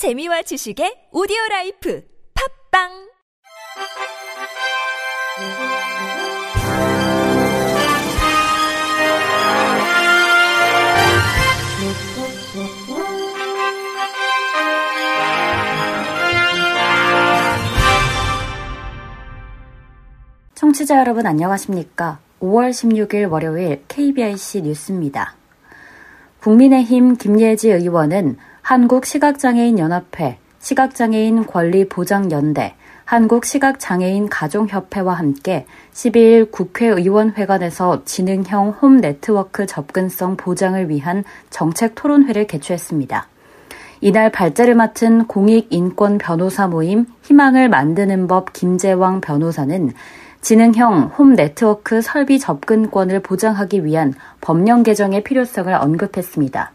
[0.00, 2.02] 재미와 지식의 오디오 라이프
[2.32, 2.88] 팝빵
[20.54, 22.20] 청취자 여러분 안녕하십니까?
[22.40, 25.36] 5월 16일 월요일 KBIC 뉴스입니다.
[26.40, 28.38] 국민의힘 김예지 의원은
[28.70, 41.96] 한국시각장애인연합회, 시각장애인 권리보장연대, 한국시각장애인 가족협회와 함께 12일 국회의원회관에서 지능형 홈 네트워크 접근성 보장을 위한 정책
[41.96, 43.26] 토론회를 개최했습니다.
[44.02, 49.92] 이날 발제를 맡은 공익인권 변호사 모임 희망을 만드는 법 김재왕 변호사는
[50.42, 56.70] 지능형 홈 네트워크 설비 접근권을 보장하기 위한 법령 개정의 필요성을 언급했습니다.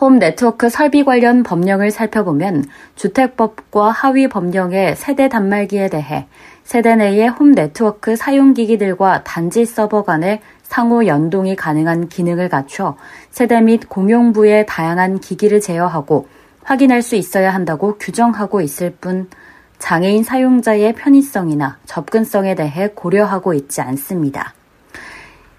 [0.00, 2.64] 홈 네트워크 설비 관련 법령을 살펴보면
[2.96, 6.26] 주택법과 하위 법령의 세대 단말기에 대해
[6.64, 12.96] 세대 내의 홈 네트워크 사용기기들과 단지 서버 간의 상호 연동이 가능한 기능을 갖춰
[13.30, 16.28] 세대 및 공용부의 다양한 기기를 제어하고
[16.64, 19.28] 확인할 수 있어야 한다고 규정하고 있을 뿐
[19.78, 24.54] 장애인 사용자의 편의성이나 접근성에 대해 고려하고 있지 않습니다.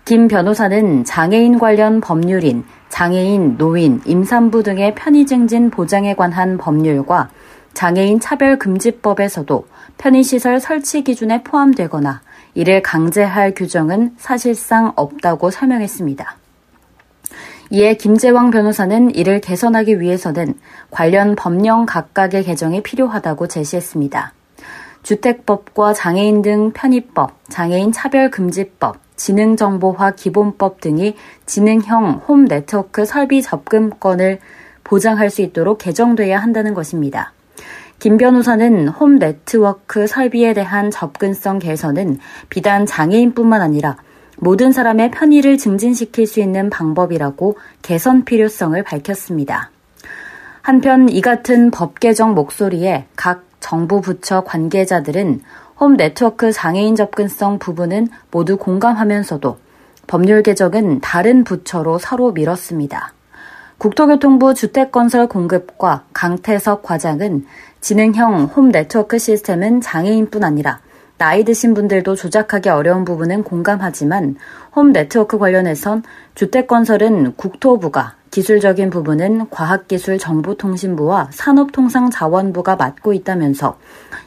[0.06, 7.30] 김 변호사는 장애인 관련 법률인 장애인, 노인, 임산부 등의 편의 증진 보장에 관한 법률과
[7.74, 9.66] 장애인 차별금지법에서도
[9.98, 12.22] 편의시설 설치 기준에 포함되거나
[12.54, 16.36] 이를 강제할 규정은 사실상 없다고 설명했습니다.
[17.72, 20.54] 이에 김재왕 변호사는 이를 개선하기 위해서는
[20.92, 24.34] 관련 법령 각각의 개정이 필요하다고 제시했습니다.
[25.02, 34.40] 주택법과 장애인 등 편의법, 장애인 차별금지법, 지능정보화 기본법 등이 지능형 홈 네트워크 설비 접근권을
[34.84, 37.32] 보장할 수 있도록 개정돼야 한다는 것입니다.
[38.00, 43.96] 김 변호사는 홈 네트워크 설비에 대한 접근성 개선은 비단 장애인뿐만 아니라
[44.40, 49.72] 모든 사람의 편의를 증진시킬 수 있는 방법이라고 개선 필요성을 밝혔습니다.
[50.62, 55.40] 한편 이 같은 법 개정 목소리에 각 정부 부처 관계자들은
[55.84, 59.58] 홈 네트워크 장애인 접근성 부분은 모두 공감하면서도
[60.08, 63.12] 법률 개정은 다른 부처로 서로 미뤘습니다.
[63.80, 67.46] 국토교통부 주택건설 공급과 강태석 과장은
[67.82, 70.80] 지능형 홈 네트워크 시스템은 장애인뿐 아니라
[71.18, 74.38] 나이 드신 분들도 조작하기 어려운 부분은 공감하지만
[74.78, 76.04] 홈 네트워크 관련해선
[76.36, 83.78] 주택건설은 국토부가 기술적인 부분은 과학기술정보통신부와 산업통상자원부가 맡고 있다면서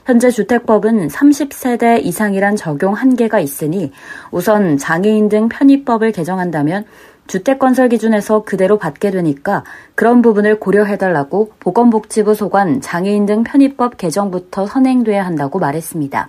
[0.04, 3.90] 현재 주택법은 30세대 이상이란 적용 한계가 있으니
[4.30, 6.84] 우선 장애인 등 편의법을 개정한다면
[7.26, 9.64] 주택건설 기준에서 그대로 받게 되니까
[9.96, 16.28] 그런 부분을 고려해달라고 보건복지부 소관 장애인 등 편의법 개정부터 선행돼야 한다고 말했습니다.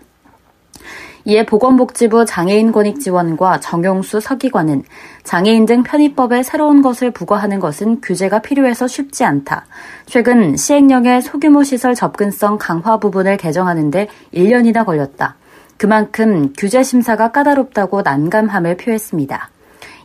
[1.28, 4.84] 이에 보건복지부 장애인 권익 지원과 정용수 서기관은
[5.26, 9.66] 장애인 등 편의법에 새로운 것을 부과하는 것은 규제가 필요해서 쉽지 않다.
[10.06, 15.36] 최근 시행령의 소규모 시설 접근성 강화 부분을 개정하는데 1년이나 걸렸다.
[15.76, 19.50] 그만큼 규제 심사가 까다롭다고 난감함을 표했습니다.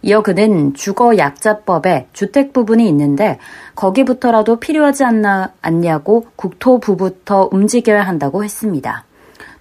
[0.03, 3.38] 이어 그는 주거 약자법에 주택 부분이 있는데
[3.77, 9.05] 거기부터라도 필요하지 않나 않냐고 국토부부터 움직여야 한다고 했습니다.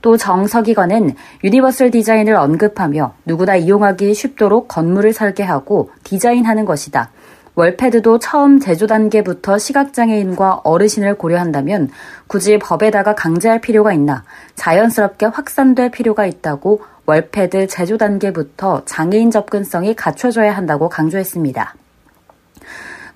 [0.02, 7.12] 또 정서기관은 universal 디자인을 언급하며 누구나 이용하기 쉽도록 건물을 설계하고 디자인하는 것이다.
[7.56, 11.90] 월패드도 처음 제조 단계부터 시각장애인과 어르신을 고려한다면
[12.28, 14.24] 굳이 법에다가 강제할 필요가 있나
[14.56, 21.76] 자연스럽게 확산될 필요가 있다고 월패드 제조 단계부터 장애인 접근성이 갖춰져야 한다고 강조했습니다.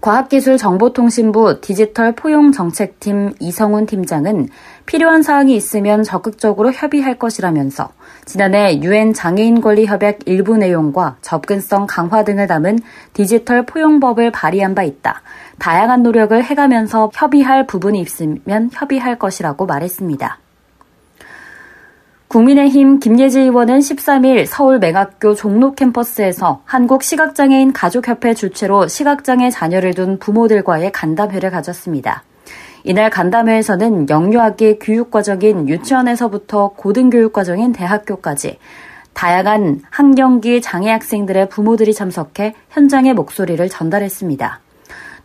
[0.05, 4.49] 과학기술정보통신부 디지털 포용정책팀 이성훈 팀장은
[4.85, 7.89] 필요한 사항이 있으면 적극적으로 협의할 것이라면서
[8.23, 12.77] 지난해 유엔 장애인 권리 협약 일부 내용과 접근성 강화 등을 담은
[13.13, 15.23] 디지털 포용법을 발의한 바 있다.
[15.57, 20.44] 다양한 노력을 해가면서 협의할 부분이 있으면 협의할 것이라고 말했습니다.
[22.35, 30.19] 국민의힘 김예지 의원은 13일 서울 맹학교 종로 캠퍼스에서 한국 시각장애인 가족협회 주최로 시각장애 자녀를 둔
[30.19, 32.25] 부모들과의 간담회를 가졌습니다.
[32.83, 38.59] 이날 간담회에서는 영유아기 교육과정인 유치원에서부터 고등교육과정인 대학교까지
[39.13, 44.64] 다양한 학령기 장애 학생들의 부모들이 참석해 현장의 목소리를 전달했습니다.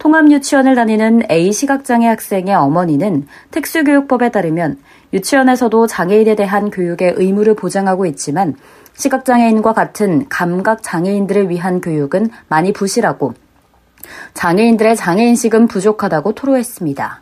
[0.00, 4.78] 통합유치원을 다니는 A 시각장애 학생의 어머니는 특수교육법에 따르면
[5.12, 8.56] 유치원에서도 장애인에 대한 교육의 의무를 보장하고 있지만
[8.94, 13.34] 시각장애인과 같은 감각 장애인들을 위한 교육은 많이 부실하고
[14.32, 17.20] 장애인들의 장애인식은 부족하다고 토로했습니다.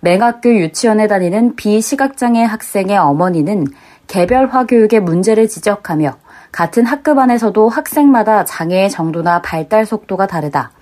[0.00, 3.68] 맹학교 유치원에 다니는 비시각장애 학생의 어머니는
[4.08, 6.16] 개별화 교육의 문제를 지적하며
[6.50, 10.72] 같은 학급 안에서도 학생마다 장애의 정도나 발달 속도가 다르다.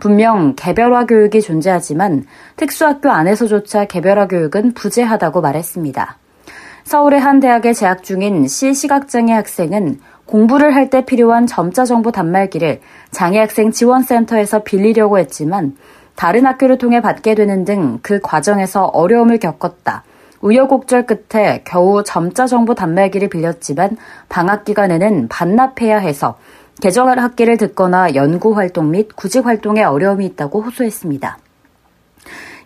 [0.00, 2.26] 분명 개별화 교육이 존재하지만
[2.56, 6.18] 특수학교 안에서조차 개별화 교육은 부재하다고 말했습니다.
[6.84, 12.80] 서울의 한 대학에 재학 중인 시 시각장애 학생은 공부를 할 때 필요한 점자 정보 단말기를
[13.10, 15.76] 장애학생 지원센터에서 빌리려고 했지만
[16.16, 20.04] 다른 학교를 통해 받게 되는 등 그 과정에서 어려움을 겪었다.
[20.40, 23.96] 우여곡절 끝에 겨우 점자 정보 단말기를 빌렸지만
[24.28, 26.36] 방학 기간에는 반납해야 해서
[26.80, 31.38] 개정할 학기를 듣거나 연구 활동 및 구직 활동에 어려움이 있다고 호소했습니다.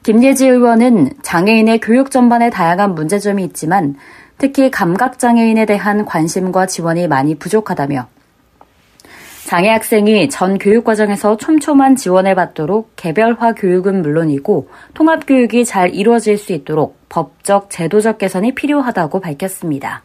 [0.02, 3.96] 김예지 의원은 장애인의 교육 전반에 다양한 문제점이 있지만
[4.38, 8.08] 특히 감각장애인에 대한 관심과 지원이 많이 부족하다며
[9.44, 16.36] 장애 학생이 전 교육 과정에서 촘촘한 지원을 받도록 개별화 교육은 물론이고 통합 교육이 잘 이루어질
[16.36, 20.02] 수 있도록 법적, 제도적 개선이 필요하다고 밝혔습니다.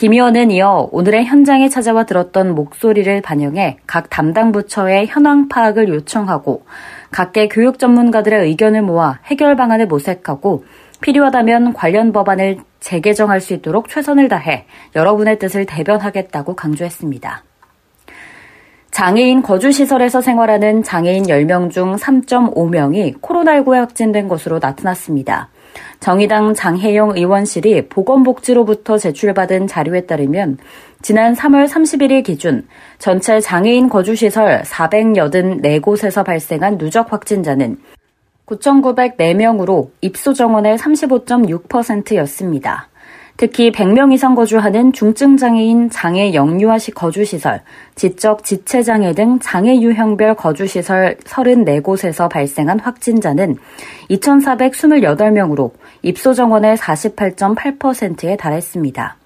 [0.00, 6.64] 김 의원은 이어 오늘의 현장에 찾아와 들었던 목소리를 반영해 각 담당 부처의 현황 파악을 요청하고
[7.10, 10.64] 각계 교육 전문가들의 의견을 모아 해결 방안을 모색하고
[11.02, 14.64] 필요하다면 관련 법안을 재개정할 수 있도록 최선을 다해
[14.96, 17.44] 여러분의 뜻을 대변하겠다고 강조했습니다.
[18.90, 25.50] 장애인 거주시설에서 생활하는 장애인 10명 중 3.5명이 코로나19에 확진된 것으로 나타났습니다.
[26.00, 30.58] 정의당 장혜영 의원실이 보건복지로부터 제출받은 자료에 따르면
[31.02, 32.66] 지난 3월 31일 기준
[32.98, 37.78] 전체 장애인 거주시설 484곳에서 발생한 누적 확진자는
[38.46, 42.89] 9,904명으로 입소 정원의 35.6%였습니다.
[43.40, 47.62] 특히 100명 이상 거주하는 중증 장애인 장애 영유아식 거주시설,
[47.94, 53.56] 지적 지체장애 등 장애 유형별 거주시설 34곳에서 발생한 확진자는
[54.10, 55.70] 2,428명으로
[56.02, 59.16] 입소 정원의 48.8%에 달했습니다.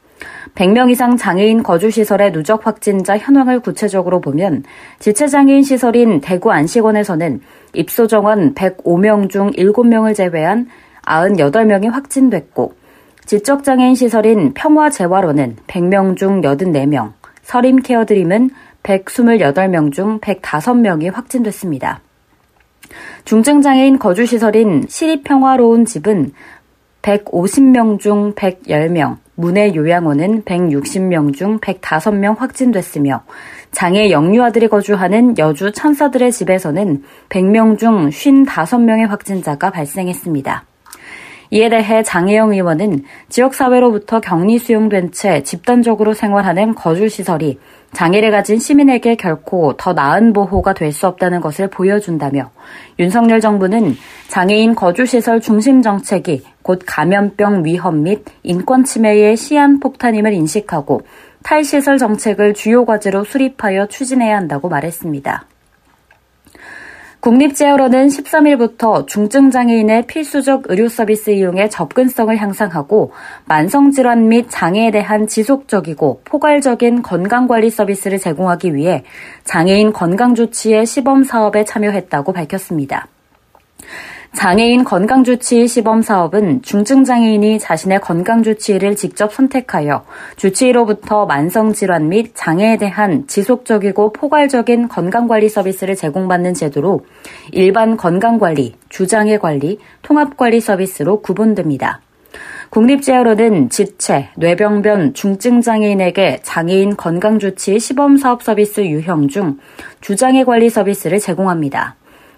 [0.55, 4.63] 100명 이상 장애인 거주시설의 누적 확진자 현황을 구체적으로 보면
[5.01, 7.41] 지체장애인 시설인 대구 안식원에서는
[7.73, 10.69] 입소 정원 105명 중 7명을 제외한
[11.03, 12.84] 98명이 확진됐고
[13.27, 17.13] 지적장애인 시설인 평화재활원은 100명 중 84명,
[17.43, 18.51] 서림케어드림은
[18.83, 22.01] 128명 중 105명이 확진됐습니다.
[23.25, 26.33] 중증장애인 거주시설인 시립평화로운 집은
[27.01, 33.25] 150명 중 110명, 문해요양원은 160명 중 105명 확진됐으며
[33.73, 40.65] 장애 영유아들이 거주하는 여주 천사들의 집에서는 100명 중 55명의 확진자가 발생했습니다.
[41.55, 47.61] 이에 대해 장혜영 의원은 지역사회로부터 격리 수용된 채 집단적으로 생활하는 거주시설이
[47.93, 52.51] 장애를 가진 시민에게 결코 더 나은 보호가 될 수 없다는 것을 보여준다며
[52.99, 53.95] 윤석열 정부는
[54.27, 61.03] 장애인 거주시설 중심 정책이 곧 감염병 위험 및 인권 침해의 시한 폭탄임을 인식하고
[61.45, 65.47] 탈시설 정책을 주요 과제로 수립하여 추진해야 한다고 말했습니다.
[67.25, 73.13] 국립제어로는 13일부터 중증장애인의 필수적 의료 서비스 이용의 접근성을 향상하고
[73.47, 79.05] 만성질환 및 장애에 대한 지속적이고 포괄적인 건강관리 서비스를 제공하기 위해
[79.45, 83.09] 장애인 건강조치의 시범 사업에 참여했다고 밝혔습니다.
[84.35, 90.05] 장애인 건강주치의 시범 사업은 중증장애인이 자신의 건강주치의를 직접 선택하여
[90.37, 97.07] 주치의로부터 만성질환 및 장애에 대한 지속적이고 포괄적인 건강관리 서비스를 제공받는 제도로
[97.53, 102.01] 일반 건강관리, 주장애관리, 통합관리 서비스로 구분됩니다.
[102.71, 109.59] 국립제어로는 지체, 뇌병변, 중증장애인에게 장애인 건강주치 시범사업 서비스 유형 중
[110.01, 111.95] 주장애 관리 서비스를 제공합니다.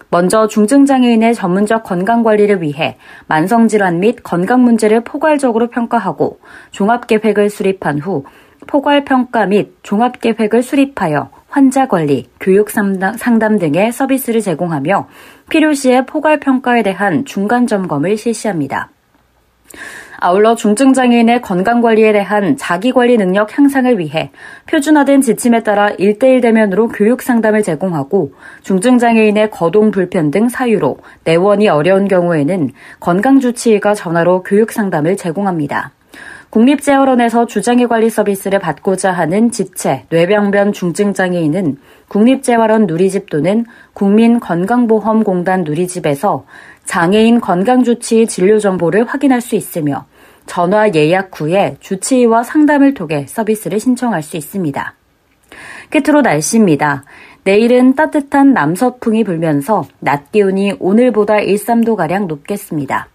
[0.09, 2.97] 먼저 중증장애인의 전문적 건강관리를 위해
[3.27, 6.39] 만성질환 및 건강 문제를 포괄적으로 평가하고
[6.71, 8.23] 종합계획을 수립한 후
[8.67, 15.07] 포괄평가 및 종합계획을 수립하여 환자 관리, 교육 상담 등의 서비스를 제공하며
[15.49, 18.89] 필요시에 포괄평가에 대한 중간 점검을 실시합니다.
[20.19, 24.31] 아울러 중증장애인의 건강관리에 대한 자기관리 능력 향상을 위해
[24.65, 28.33] 표준화된 지침에 따라 1대1 대면으로 교육 상담을 제공하고
[28.63, 35.96] 중증장애인의 거동 불편 등 사유로 내원이 어려운 경우에는 건강주치의가 전화로 교육 상담을 제공합니다.
[36.49, 41.77] 국립재활원에서 주장애 관리 서비스를 받고자 하는 지체, 뇌병변 중증장애인은
[42.07, 46.45] 국립재활원 누리집 또는 국민건강보험공단 누리집에서
[46.85, 50.05] 장애인 건강주치의 진료 정보를 확인할 수 있으며
[50.45, 54.93] 전화 예약 후에 주치의와 상담을 통해 서비스를 신청할 수 있습니다.
[55.89, 57.03] 끝으로 날씨입니다.
[57.43, 63.09] 내일은 따뜻한 남서풍이 불면서 낮 기온이 오늘보다 1, 3도가량 높겠습니다.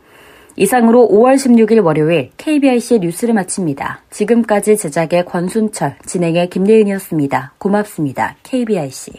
[0.57, 4.03] 이상으로 5월 16일 월요일 KBIC 뉴스를 마칩니다.
[4.11, 7.55] 지금까지 제작의 권순철, 진행의 김예은이었습니다.
[7.59, 8.37] 고맙습니다.
[8.43, 9.13] KBIC.